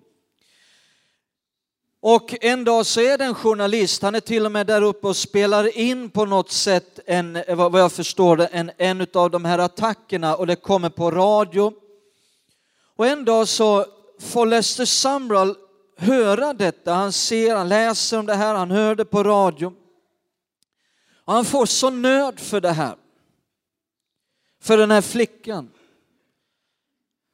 [1.99, 5.07] Och en dag så är det en journalist, han är till och med där uppe
[5.07, 9.45] och spelar in på något sätt, en, vad jag förstår det, en, en av de
[9.45, 11.73] här attackerna och det kommer på radio.
[12.95, 13.85] Och en dag så
[14.19, 15.55] får Lester Sumrall
[15.97, 19.73] höra detta, han ser, han läser om det här, han hör det på radio.
[21.25, 22.95] Och han får så nöd för det här,
[24.61, 25.71] för den här flickan.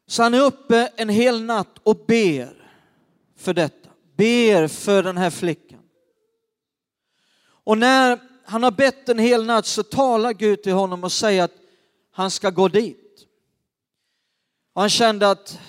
[0.07, 2.71] Så han är uppe en hel natt och ber
[3.37, 3.83] för detta
[4.15, 5.79] ber för den här flickan.
[7.45, 11.43] Och när han har bett en hel natt så talar Gud till honom och säger
[11.43, 11.55] att
[12.11, 13.27] han ska gå dit.
[14.73, 15.59] Och han kände att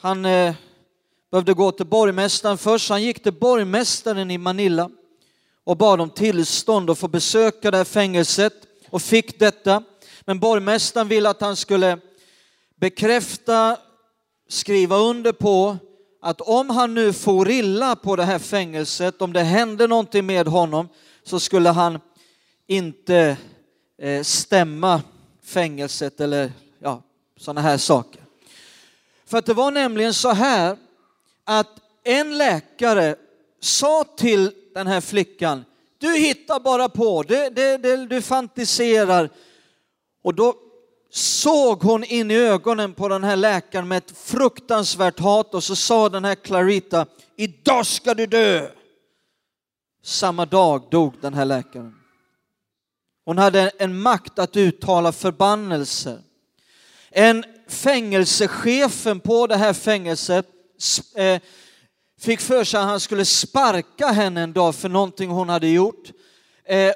[0.00, 0.54] han eh,
[1.30, 2.90] behövde gå till borgmästaren först.
[2.90, 4.90] Han gick till borgmästaren i Manila
[5.64, 8.54] och bad om tillstånd att få besöka det här fängelset
[8.90, 9.82] och fick detta.
[10.28, 11.98] Men borgmästaren ville att han skulle
[12.76, 13.76] bekräfta,
[14.48, 15.76] skriva under på
[16.22, 20.46] att om han nu får illa på det här fängelset, om det händer någonting med
[20.46, 20.88] honom,
[21.22, 22.00] så skulle han
[22.66, 23.36] inte
[23.98, 25.02] eh, stämma
[25.44, 27.02] fängelset eller ja,
[27.36, 28.22] sådana här saker.
[29.26, 30.76] För att det var nämligen så här
[31.44, 33.16] att en läkare
[33.60, 35.64] sa till den här flickan,
[35.98, 39.30] du hittar bara på, du, du, du fantiserar.
[40.28, 40.54] Och då
[41.10, 45.76] såg hon in i ögonen på den här läkaren med ett fruktansvärt hat och så
[45.76, 48.68] sa den här Clarita, idag ska du dö.
[50.02, 51.94] Samma dag dog den här läkaren.
[53.24, 56.20] Hon hade en makt att uttala förbannelser.
[57.10, 60.46] En fängelsechefen på det här fängelset
[61.14, 61.40] eh,
[62.20, 66.12] fick för sig att han skulle sparka henne en dag för någonting hon hade gjort.
[66.64, 66.92] Eh,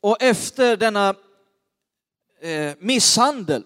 [0.00, 1.14] och efter denna
[2.40, 3.64] eh, misshandel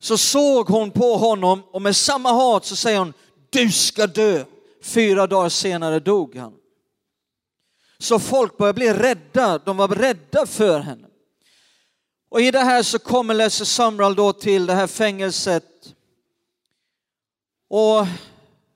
[0.00, 3.12] så såg hon på honom och med samma hat så säger hon
[3.50, 4.44] du ska dö.
[4.82, 6.54] Fyra dagar senare dog han.
[7.98, 11.08] Så folk började bli rädda, de var rädda för henne.
[12.28, 15.64] Och i det här så kommer Lasse Sumrall då till det här fängelset.
[17.68, 18.06] Och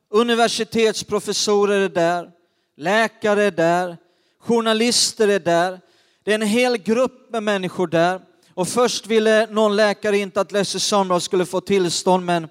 [0.09, 2.31] universitetsprofessorer är där,
[2.77, 3.97] läkare är där,
[4.39, 5.81] journalister är där.
[6.25, 8.21] Det är en hel grupp med människor där.
[8.55, 12.49] Och först ville någon läkare inte att Lesse Sumrall skulle få tillstånd, men,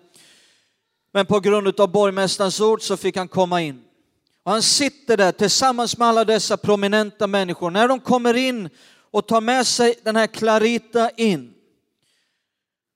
[1.13, 3.81] men på grund av borgmästarens ord så fick han komma in.
[4.43, 7.71] Och han sitter där tillsammans med alla dessa prominenta människor.
[7.71, 8.69] När de kommer in
[9.12, 11.53] och tar med sig den här Clarita in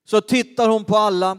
[0.05, 1.37] så tittar hon på alla,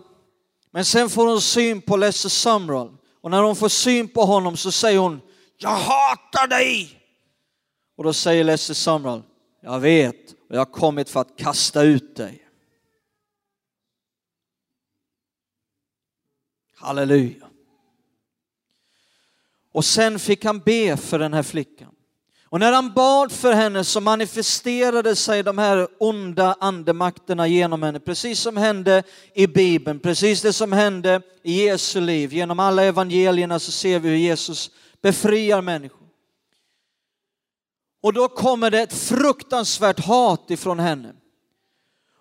[0.71, 2.97] men sen får hon syn på Lesse Sumrall.
[3.21, 5.21] Och när hon får syn på honom så säger hon,
[5.59, 7.06] jag hatar dig!
[7.97, 9.23] Och då säger Lester Sumrall,
[9.61, 12.49] jag vet och jag har kommit för att kasta ut dig.
[16.75, 17.47] Halleluja.
[19.73, 21.93] Och sen fick han be för den här flickan.
[22.49, 28.01] Och när han bad för henne så manifesterade sig de här onda andemakterna genom henne,
[28.01, 29.03] precis som hände
[29.35, 32.33] i Bibeln, precis det som hände i Jesu liv.
[32.33, 36.06] Genom alla evangelierna så ser vi hur Jesus befriar människor.
[38.07, 41.13] Och då kommer det ett fruktansvärt hat ifrån henne.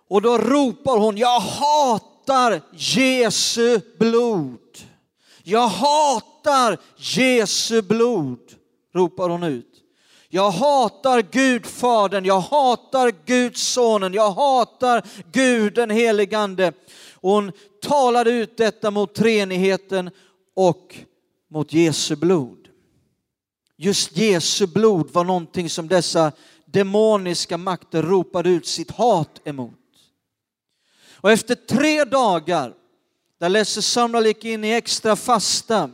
[0.08, 4.78] Och då ropar hon, jag hatar Jesu blod.
[5.42, 8.38] Jag hatar Jesu blod,
[8.94, 9.74] ropar hon ut.
[10.28, 16.72] Jag hatar Gud Fadern, jag hatar Guds sonen, jag hatar Gud den helige Ande.
[17.14, 20.10] Och hon talade ut detta mot treenigheten
[20.54, 20.96] och
[21.50, 22.65] mot Jesu blod.
[23.76, 26.32] Just Jesu blod var någonting som dessa
[26.64, 29.72] demoniska makter ropade ut sitt hat emot.
[31.12, 32.74] Och efter tre dagar,
[33.38, 35.90] där Lesse Samral gick in i extra fasta,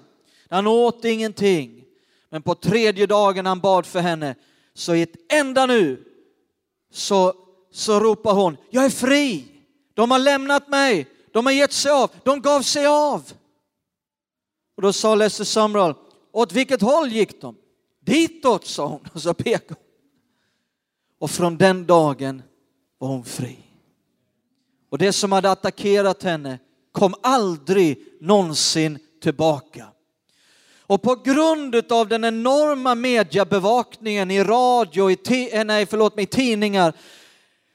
[0.49, 1.85] han åt ingenting,
[2.31, 4.35] men på tredje dagen han bad för henne,
[4.75, 6.05] så i ett enda nu
[6.93, 7.35] så,
[7.73, 9.45] så ropar hon, jag är fri,
[9.95, 13.33] de har lämnat mig, de har gett sig av, de gav sig av.
[14.77, 15.95] Och då sa Lesse Sumrall,
[16.33, 17.57] åt vilket håll gick de?
[18.05, 19.77] Ditåt, sa hon och så pekade hon.
[21.19, 22.43] Och från den dagen
[22.99, 23.59] var hon fri.
[24.91, 26.59] Och det som hade attackerat henne
[26.93, 29.87] kom aldrig någonsin tillbaka.
[30.81, 36.93] Och på grund av den enorma mediebevakningen i radio, i, eh, nej, förlåt mig, tidningar,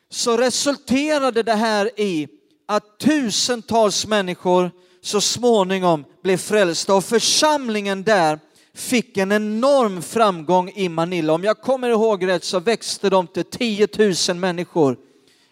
[0.09, 2.27] så resulterade det här i
[2.65, 4.71] att tusentals människor
[5.01, 8.39] så småningom blev frälsta och församlingen där
[8.77, 11.33] fick en enorm framgång i Manila.
[11.33, 13.87] Om jag kommer ihåg rätt så växte de till 10
[14.29, 14.97] 000 människor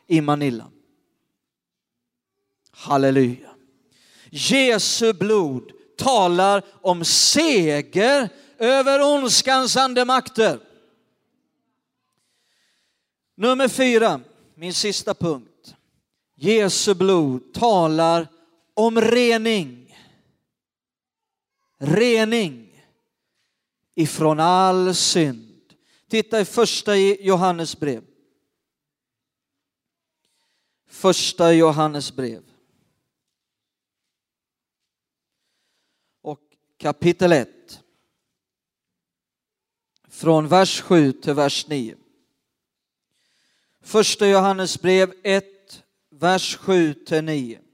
[0.07, 0.71] i Manila.
[2.71, 3.49] Halleluja.
[4.29, 10.59] Jesu blod talar om seger över ondskans andemakter.
[13.37, 14.21] Nummer fyra,
[14.55, 15.75] min sista punkt.
[16.35, 18.27] Jesu blod talar
[18.73, 19.97] om rening.
[21.77, 22.64] Rening
[23.95, 25.73] ifrån all synd.
[26.07, 28.03] Titta i första Johannes brev.
[30.87, 32.43] Första Johannes brev.
[36.21, 36.41] Och
[36.77, 37.49] kapitel 1.
[40.07, 41.95] Från vers 7 till vers 9.
[43.81, 47.64] Första Johannes brev 1, vers 7 till 9.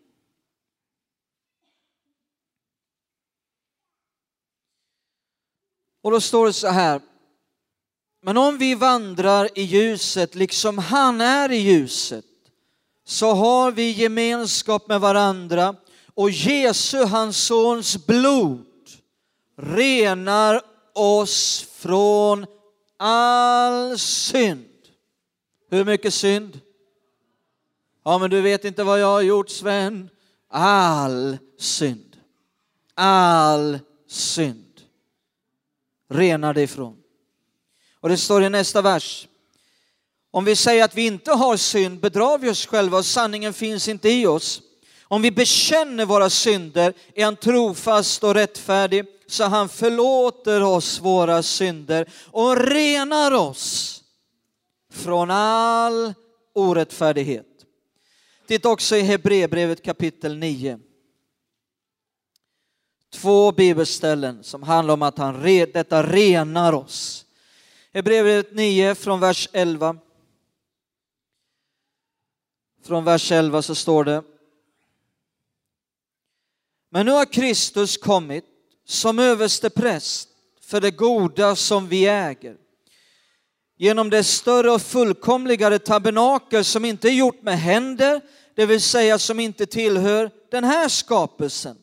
[6.02, 7.02] Och då står det så här.
[8.22, 12.26] Men om vi vandrar i ljuset liksom han är i ljuset
[13.06, 15.76] så har vi gemenskap med varandra
[16.14, 18.66] och Jesu, hans sons blod,
[19.58, 20.62] renar
[20.94, 22.46] oss från
[22.98, 24.68] all synd.
[25.70, 26.60] Hur mycket synd?
[28.04, 30.10] Ja, men du vet inte vad jag har gjort, Sven.
[30.50, 32.18] All synd.
[32.96, 34.71] All synd.
[36.12, 36.98] Renar dig ifrån.
[38.00, 39.28] Och det står i nästa vers.
[40.32, 43.88] Om vi säger att vi inte har synd bedrar vi oss själva och sanningen finns
[43.88, 44.62] inte i oss.
[45.04, 51.44] Om vi bekänner våra synder är han trofast och rättfärdig så han förlåter oss våra
[51.44, 54.04] synder och renar oss
[54.94, 56.14] från all
[56.54, 57.48] orättfärdighet.
[58.48, 60.80] Titta också i Hebreerbrevet kapitel 9.
[63.14, 65.44] Två bibelställen som handlar om att han,
[65.74, 67.26] detta renar oss.
[67.94, 69.98] Hebreerbrevet 9 från vers 11.
[72.84, 74.24] Från vers 11 så står det
[76.90, 78.46] Men nu har Kristus kommit
[78.86, 80.30] som överste präst
[80.62, 82.58] för det goda som vi äger
[83.82, 88.22] genom det större och fullkomligare tabernakel som inte är gjort med händer,
[88.56, 91.78] det vill säga som inte tillhör den här skapelsen,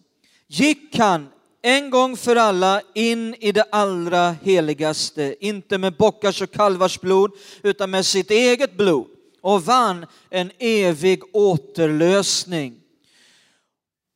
[0.49, 1.29] gick han
[1.63, 7.31] en gång för alla in i det allra heligaste, inte med bockars och kalvars blod,
[7.63, 9.07] utan med sitt eget blod
[9.41, 12.75] och vann en evig återlösning.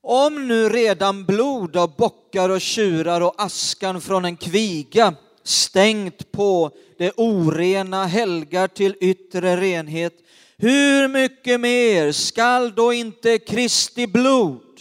[0.02, 5.14] Om nu redan blod av bockar och tjurar och askan från en kviga
[5.44, 10.14] stängt på det orena helgar till yttre renhet.
[10.56, 14.71] Hur mycket mer skall då inte Kristi blod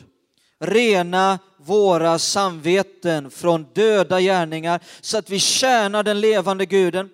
[0.62, 7.10] rena våra samveten från döda gärningar så att vi tjänar den levande guden?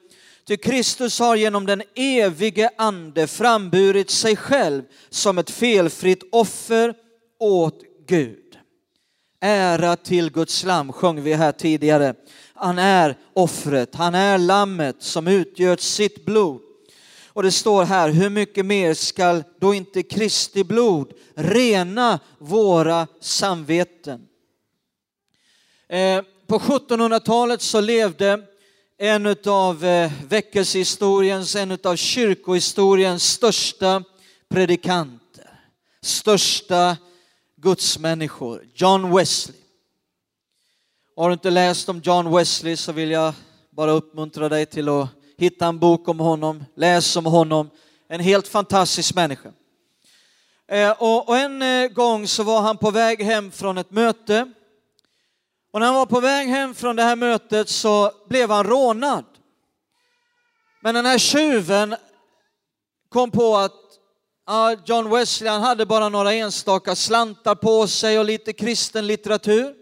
[0.48, 6.93] Ty Kristus har genom den evige ande framburit sig själv som ett felfritt offer
[7.39, 8.58] åt Gud.
[9.41, 12.14] Ära till Guds lam sjöng vi här tidigare.
[12.54, 16.62] Han är offret, han är lammet som utgöt sitt blod.
[17.38, 24.27] Och det står här, hur mycket mer skall då inte Kristi blod rena våra samveten?
[25.89, 28.41] Eh, på 1700-talet så levde
[28.97, 34.03] en av eh, väckelsehistoriens, en av kyrkohistoriens största
[34.49, 35.59] predikanter,
[36.01, 36.97] största
[37.55, 39.57] gudsmänniskor, John Wesley.
[41.15, 43.33] Har du inte läst om John Wesley så vill jag
[43.69, 47.69] bara uppmuntra dig till att hitta en bok om honom, läs om honom.
[48.09, 49.51] En helt fantastisk människa.
[50.67, 54.51] Eh, och en eh, gång så var han på väg hem från ett möte.
[55.73, 59.25] Och när han var på väg hem från det här mötet så blev han rånad.
[60.81, 61.95] Men den här tjuven
[63.09, 63.73] kom på att
[64.85, 69.73] John Wesley han hade bara några enstaka slantar på sig och lite kristen litteratur.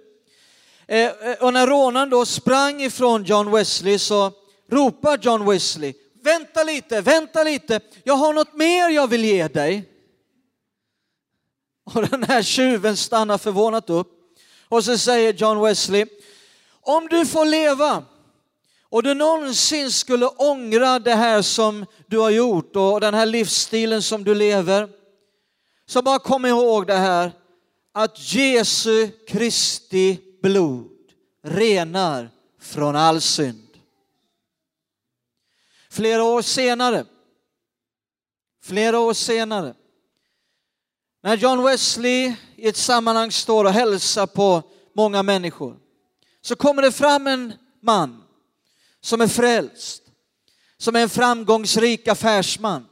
[0.88, 4.32] Eh, och när rånaren då sprang ifrån John Wesley så
[4.76, 9.90] ropar John Wesley, vänta lite, vänta lite, jag har något mer jag vill ge dig.
[11.84, 14.08] Och den här tjuven stannar förvånat upp
[14.70, 16.06] och så säger John Wesley,
[16.82, 18.04] om du får leva
[18.90, 24.02] och du någonsin skulle ångra det här som du har gjort och den här livsstilen
[24.02, 24.90] som du lever,
[25.86, 27.32] så bara kom ihåg det här
[27.92, 30.90] att Jesu Kristi blod
[31.44, 32.30] renar
[32.62, 33.65] från all synd.
[35.96, 37.06] Flera år senare,
[38.64, 39.74] flera år senare,
[41.24, 44.64] när John Wesley i ett sammanhang står och hälsar på
[44.96, 45.78] många människor,
[46.42, 48.24] så kommer det fram en man
[49.02, 50.04] som är frälst,
[50.78, 52.86] som är en framgångsrik affärsman.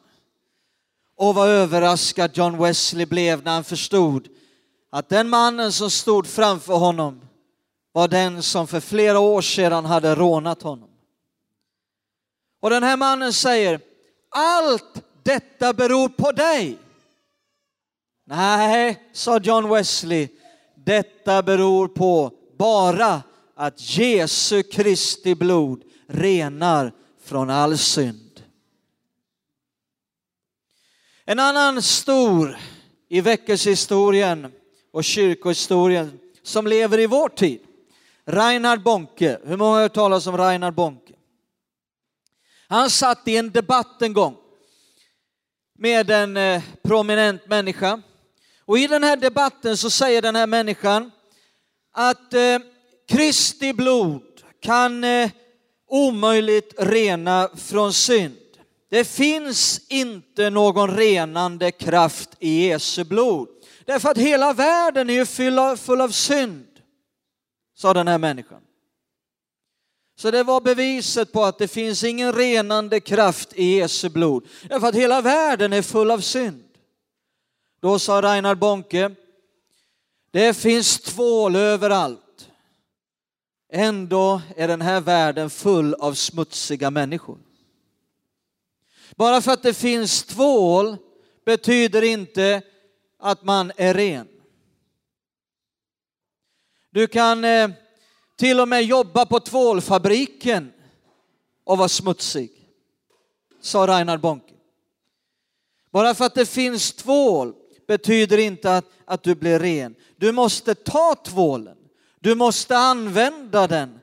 [1.18, 4.28] Och vad överraskad John Wesley blev när han förstod
[4.90, 7.22] att den mannen som stod framför honom
[7.92, 10.93] var den som för flera år sedan hade rånat honom.
[12.64, 13.80] Och den här mannen säger,
[14.30, 16.78] allt detta beror på dig.
[18.26, 20.28] Nej, sa John Wesley,
[20.76, 23.24] detta beror på bara
[23.56, 26.92] att Jesu Kristi blod renar
[27.24, 28.42] från all synd.
[31.26, 32.58] En annan stor
[33.10, 34.52] i väckelsehistorien
[34.92, 37.60] och kyrkohistorien som lever i vår tid,
[38.26, 39.40] Reinhard Bonke.
[39.44, 41.13] Hur många har hört talas om Reinhard Bonke?
[42.74, 44.38] Han satt i en debatt en gång
[45.78, 48.02] med en eh, prominent människa.
[48.66, 51.12] Och i den här debatten så säger den här människan
[51.92, 52.60] att eh,
[53.08, 54.22] Kristi blod
[54.62, 55.32] kan eh,
[55.88, 58.38] omöjligt rena från synd.
[58.90, 63.48] Det finns inte någon renande kraft i Jesu blod.
[63.86, 66.68] Därför att hela världen är ju full av, full av synd,
[67.76, 68.63] sa den här människan.
[70.24, 74.48] Så det var beviset på att det finns ingen renande kraft i Jesu blod.
[74.70, 76.64] Därför att hela världen är full av synd.
[77.80, 79.16] Då sa Reinhard Bonke,
[80.32, 82.50] det finns tvål överallt.
[83.72, 87.38] Ändå är den här världen full av smutsiga människor.
[89.16, 90.98] Bara för att det finns tvål
[91.46, 92.62] betyder inte
[93.20, 94.28] att man är ren.
[96.90, 97.70] Du kan eh,
[98.36, 100.74] till och med jobba på tvålfabriken
[101.64, 102.52] och vara smutsig,
[103.62, 104.54] sa Reinhard Bonke.
[105.92, 107.54] Bara för att det finns tvål
[107.88, 109.96] betyder inte att, att du blir ren.
[110.16, 111.78] Du måste ta tvålen,
[112.20, 114.00] du måste använda den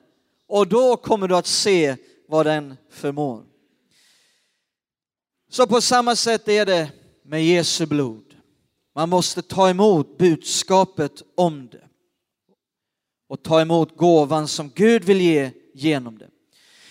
[0.46, 1.96] och då kommer du att se
[2.28, 3.44] vad den förmår.
[5.50, 6.90] Så på samma sätt är det
[7.24, 8.24] med Jesu blod.
[8.94, 11.89] Man måste ta emot budskapet om det
[13.30, 16.30] och ta emot gåvan som Gud vill ge genom det.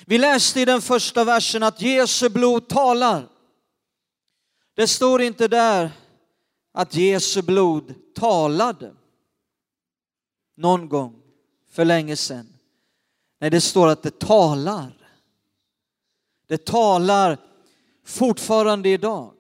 [0.06, 3.30] Vi läste i den första versen att Jesu blod talar.
[4.76, 5.92] Det står inte där
[6.72, 8.94] att Jesu blod talade
[10.58, 11.22] någon gång
[11.72, 12.48] för länge sedan.
[13.40, 15.12] Nej, det står att det talar.
[16.48, 17.38] Det talar
[18.06, 19.34] fortfarande idag.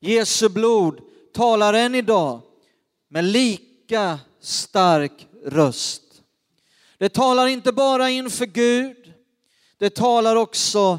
[0.00, 1.00] Jesu blod
[1.32, 2.40] talar än idag
[3.08, 6.03] med lika stark röst.
[7.04, 9.12] Det talar inte bara inför Gud,
[9.78, 10.98] det talar också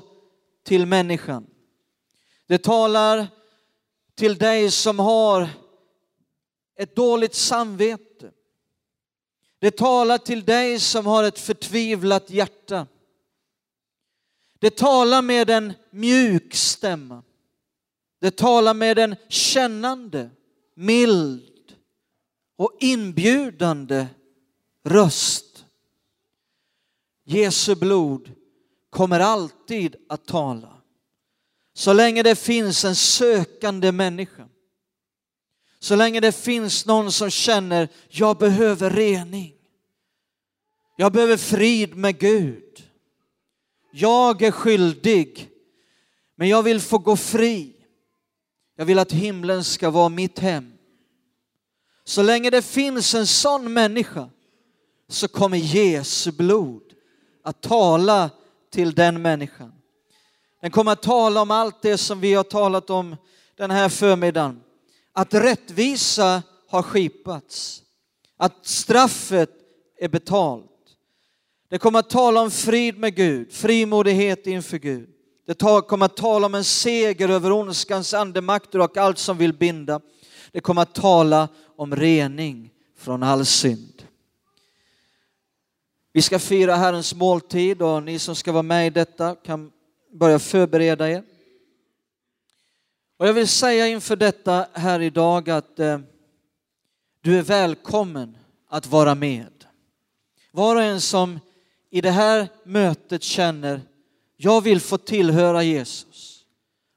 [0.63, 1.47] till människan.
[2.47, 3.27] Det talar
[4.15, 5.49] till dig som har
[6.75, 8.31] ett dåligt samvete.
[9.59, 12.87] Det talar till dig som har ett förtvivlat hjärta.
[14.59, 17.23] Det talar med en mjuk stämma.
[18.19, 20.29] Det talar med en kännande,
[20.75, 21.73] mild
[22.55, 24.07] och inbjudande
[24.83, 25.54] röst.
[27.25, 28.31] Jesu blod
[28.89, 30.81] kommer alltid att tala.
[31.73, 34.47] Så länge det finns en sökande människa.
[35.79, 39.53] Så länge det finns någon som känner, jag behöver rening.
[40.97, 42.83] Jag behöver frid med Gud.
[43.91, 45.49] Jag är skyldig,
[46.35, 47.75] men jag vill få gå fri.
[48.77, 50.73] Jag vill att himlen ska vara mitt hem.
[52.03, 54.29] Så länge det finns en sån människa
[55.07, 56.84] så kommer Jesu blod
[57.45, 58.29] att tala
[58.71, 59.71] till den människan.
[60.61, 63.15] Den kommer att tala om allt det som vi har talat om
[63.57, 64.61] den här förmiddagen.
[65.13, 67.81] Att rättvisa har skipats.
[68.37, 69.49] Att straffet
[69.99, 70.71] är betalt.
[71.69, 75.09] Det kommer att tala om frid med Gud, frimodighet inför Gud.
[75.47, 80.01] Det kommer att tala om en seger över ondskans andemakter och allt som vill binda.
[80.51, 83.94] Det kommer att tala om rening från all synd.
[86.15, 89.71] Vi ska fira Herrens måltid och ni som ska vara med i detta kan
[90.11, 91.23] börja förbereda er.
[93.17, 95.99] Och jag vill säga inför detta här idag att eh,
[97.21, 98.37] du är välkommen
[98.69, 99.65] att vara med.
[100.51, 101.39] Var och en som
[101.89, 103.81] i det här mötet känner,
[104.37, 106.45] jag vill få tillhöra Jesus.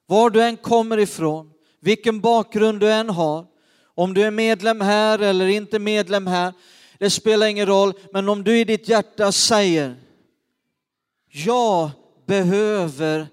[0.07, 3.47] Var du än kommer ifrån, vilken bakgrund du än har,
[3.95, 6.53] om du är medlem här eller inte medlem här,
[6.99, 9.96] det spelar ingen roll, men om du i ditt hjärta säger,
[11.28, 11.90] jag
[12.26, 13.26] behöver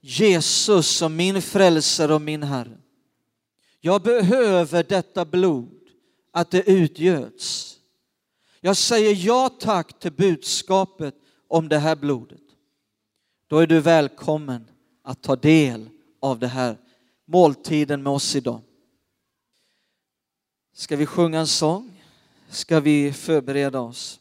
[0.00, 2.78] Jesus som min frälsare och min Herre.
[3.80, 5.78] Jag behöver detta blod,
[6.32, 7.76] att det utgöts.
[8.60, 11.14] Jag säger ja tack till budskapet
[11.48, 12.40] om det här blodet.
[13.46, 14.70] Då är du välkommen
[15.02, 15.88] att ta del
[16.20, 16.76] av det här
[17.26, 18.60] måltiden med oss idag.
[20.74, 21.97] Ska vi sjunga en sång?
[22.50, 24.20] Ska vi förbereda oss?